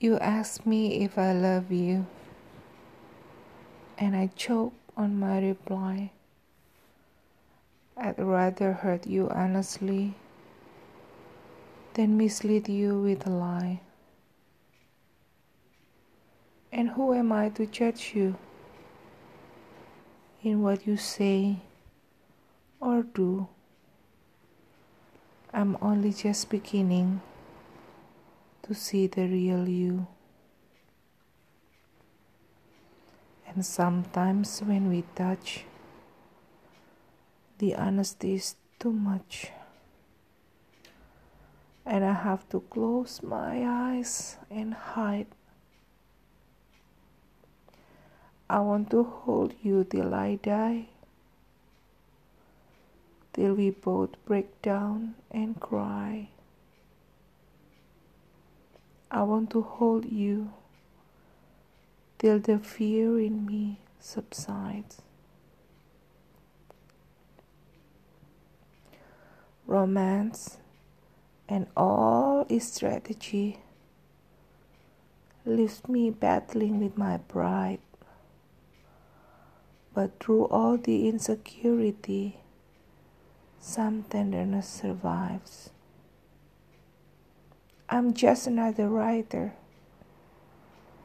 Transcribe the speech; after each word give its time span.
You 0.00 0.16
ask 0.20 0.64
me 0.64 1.02
if 1.02 1.18
I 1.18 1.32
love 1.32 1.72
you, 1.72 2.06
and 3.98 4.14
I 4.14 4.30
choke 4.36 4.72
on 4.96 5.18
my 5.18 5.40
reply. 5.40 6.12
I'd 7.96 8.16
rather 8.16 8.74
hurt 8.74 9.08
you 9.08 9.28
honestly 9.28 10.14
than 11.94 12.16
mislead 12.16 12.68
you 12.68 13.00
with 13.00 13.26
a 13.26 13.30
lie. 13.30 13.80
And 16.70 16.90
who 16.90 17.12
am 17.12 17.32
I 17.32 17.48
to 17.58 17.66
judge 17.66 18.12
you 18.14 18.36
in 20.44 20.62
what 20.62 20.86
you 20.86 20.96
say 20.96 21.56
or 22.78 23.02
do? 23.02 23.48
I'm 25.52 25.76
only 25.82 26.12
just 26.12 26.50
beginning 26.50 27.20
to 28.68 28.74
see 28.74 29.06
the 29.06 29.24
real 29.26 29.66
you. 29.66 30.06
And 33.48 33.64
sometimes 33.64 34.60
when 34.60 34.90
we 34.90 35.04
touch, 35.16 35.64
the 37.56 37.74
honesty 37.74 38.34
is 38.34 38.56
too 38.78 38.92
much. 38.92 39.50
And 41.86 42.04
I 42.04 42.12
have 42.12 42.46
to 42.50 42.60
close 42.68 43.22
my 43.22 43.64
eyes 43.64 44.36
and 44.50 44.74
hide. 44.74 45.28
I 48.50 48.60
want 48.60 48.90
to 48.90 49.02
hold 49.02 49.54
you 49.62 49.84
till 49.84 50.14
I 50.14 50.36
die, 50.36 50.88
till 53.32 53.54
we 53.54 53.70
both 53.70 54.10
break 54.26 54.60
down 54.60 55.14
and 55.30 55.58
cry. 55.58 56.28
I 59.10 59.22
want 59.22 59.50
to 59.50 59.62
hold 59.62 60.04
you 60.04 60.52
till 62.18 62.38
the 62.38 62.58
fear 62.58 63.18
in 63.18 63.46
me 63.46 63.80
subsides. 64.00 65.00
Romance 69.66 70.58
and 71.48 71.66
all 71.76 72.44
its 72.48 72.72
strategy 72.72 73.60
leaves 75.46 75.88
me 75.88 76.10
battling 76.10 76.80
with 76.80 76.98
my 76.98 77.16
pride. 77.16 77.80
But 79.94 80.20
through 80.20 80.46
all 80.46 80.76
the 80.76 81.08
insecurity, 81.08 82.40
some 83.58 84.04
tenderness 84.04 84.68
survives. 84.68 85.70
I'm 87.90 88.12
just 88.12 88.46
another 88.46 88.86
writer, 88.86 89.54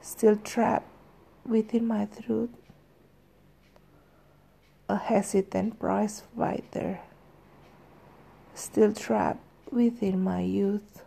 still 0.00 0.36
trapped 0.36 0.86
within 1.44 1.84
my 1.84 2.06
throat, 2.06 2.50
a 4.88 4.96
hesitant 4.96 5.80
prize 5.80 6.22
fighter, 6.36 7.00
still 8.54 8.92
trapped 8.92 9.40
within 9.72 10.22
my 10.22 10.40
youth. 10.40 11.02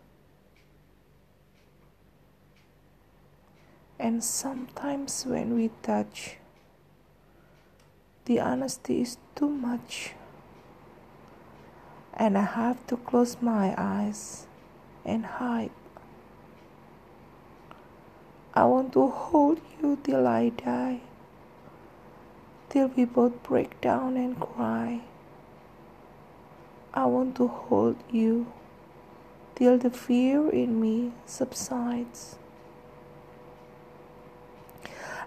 And 3.98 4.22
sometimes 4.22 5.26
when 5.26 5.56
we 5.56 5.72
touch, 5.84 6.36
the 8.26 8.42
honesty 8.42 9.04
is 9.04 9.18
too 9.36 9.50
much, 9.50 10.16
and 12.14 12.38
I 12.38 12.44
have 12.44 12.86
to 12.88 12.98
close 12.98 13.38
my 13.40 13.74
eyes 13.78 14.48
and 15.06 15.26
hide. 15.26 15.72
I 18.54 18.66
want 18.66 18.94
to 18.94 19.08
hold 19.08 19.62
you 19.82 19.98
till 20.04 20.28
I 20.28 20.50
die, 20.50 21.02
till 22.70 22.88
we 22.90 23.06
both 23.06 23.42
break 23.44 23.80
down 23.80 24.18
and 24.18 24.40
cry. 24.40 25.02
I 26.94 27.06
want 27.06 27.38
to 27.38 27.48
hold 27.48 27.96
you 28.12 28.52
till 29.56 29.78
the 29.78 29.90
fear 29.90 30.50
in 30.50 30.81
me 30.81 31.14
subsides. 31.25 32.38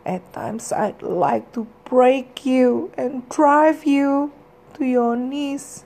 At 0.05 0.31
times, 0.35 0.71
I'd 0.71 1.01
like 1.01 1.53
to 1.53 1.67
break 1.87 2.45
you 2.45 2.93
and 2.99 3.27
drive 3.31 3.87
you 3.87 4.33
to 4.75 4.85
your 4.85 5.17
knees. 5.17 5.85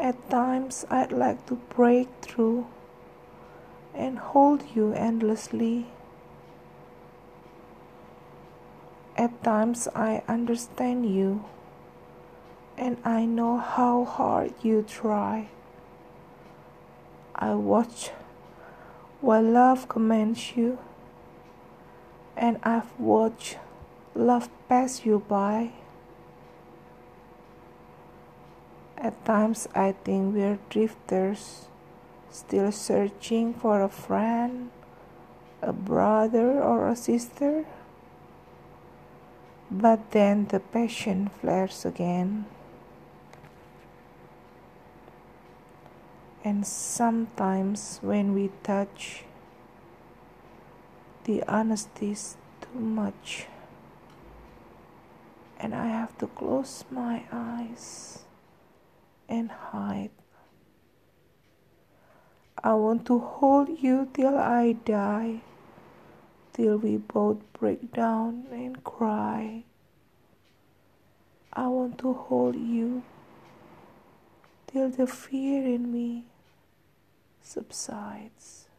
At 0.00 0.30
times, 0.30 0.86
I'd 0.88 1.12
like 1.12 1.44
to 1.46 1.56
break 1.76 2.08
through 2.22 2.66
and 3.94 4.18
hold 4.18 4.64
you 4.74 4.94
endlessly. 4.94 5.88
At 9.16 9.44
times, 9.44 9.88
I 9.94 10.22
understand 10.26 11.14
you 11.14 11.44
and 12.80 12.96
I 13.04 13.26
know 13.26 13.58
how 13.58 14.06
hard 14.06 14.54
you 14.62 14.82
try. 14.88 15.48
I 17.34 17.52
watch 17.54 18.10
while 19.20 19.42
love 19.42 19.86
commands 19.86 20.56
you, 20.56 20.78
and 22.38 22.58
I've 22.62 22.98
watched 22.98 23.58
love 24.14 24.48
pass 24.66 25.04
you 25.04 25.22
by. 25.28 25.72
At 29.00 29.24
times, 29.24 29.66
I 29.74 29.92
think 29.92 30.34
we're 30.34 30.58
drifters, 30.68 31.64
still 32.30 32.70
searching 32.70 33.54
for 33.54 33.80
a 33.80 33.88
friend, 33.88 34.68
a 35.62 35.72
brother, 35.72 36.60
or 36.60 36.86
a 36.86 36.94
sister. 36.94 37.64
But 39.70 40.10
then 40.10 40.48
the 40.48 40.60
passion 40.60 41.30
flares 41.40 41.86
again. 41.86 42.44
And 46.44 46.66
sometimes 46.66 48.00
when 48.02 48.34
we 48.34 48.50
touch, 48.62 49.24
the 51.24 51.42
honesty 51.48 52.12
is 52.12 52.36
too 52.60 52.78
much, 52.78 53.46
and 55.58 55.74
I 55.74 55.86
have 55.86 56.18
to 56.18 56.26
close 56.26 56.84
my 56.90 57.24
eyes 57.32 58.24
and 59.40 59.50
hide. 59.50 60.10
I 62.62 62.74
want 62.74 63.06
to 63.06 63.18
hold 63.18 63.70
you 63.80 64.08
till 64.12 64.36
I 64.36 64.72
die, 64.72 65.40
till 66.52 66.76
we 66.76 66.98
both 66.98 67.38
break 67.54 67.90
down 67.92 68.44
and 68.52 68.84
cry. 68.84 69.64
I 71.52 71.68
want 71.68 71.98
to 72.00 72.12
hold 72.12 72.54
you 72.54 73.02
till 74.66 74.90
the 74.90 75.06
fear 75.06 75.64
in 75.64 75.90
me 75.90 76.26
subsides. 77.42 78.69